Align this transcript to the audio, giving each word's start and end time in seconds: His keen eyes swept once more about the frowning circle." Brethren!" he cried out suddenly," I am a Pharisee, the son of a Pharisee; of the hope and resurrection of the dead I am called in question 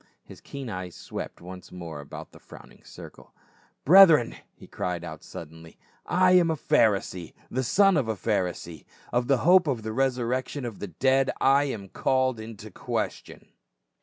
His 0.23 0.41
keen 0.41 0.67
eyes 0.67 0.95
swept 0.95 1.41
once 1.41 1.71
more 1.71 1.99
about 1.99 2.31
the 2.31 2.39
frowning 2.39 2.83
circle." 2.83 3.35
Brethren!" 3.85 4.33
he 4.59 4.65
cried 4.65 5.03
out 5.03 5.23
suddenly," 5.23 5.77
I 6.27 6.31
am 6.31 6.49
a 6.49 6.55
Pharisee, 6.55 7.35
the 7.51 7.63
son 7.63 7.97
of 7.97 8.07
a 8.07 8.15
Pharisee; 8.15 8.85
of 9.13 9.27
the 9.27 9.37
hope 9.45 9.67
and 9.67 9.85
resurrection 9.85 10.65
of 10.65 10.79
the 10.79 10.87
dead 10.87 11.29
I 11.39 11.65
am 11.65 11.87
called 11.87 12.39
in 12.39 12.57
question 12.57 13.49